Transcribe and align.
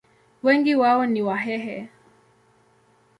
Wengi 0.43 0.75
wao 0.75 1.05
ni 1.05 1.21
Wahehe. 1.21 1.89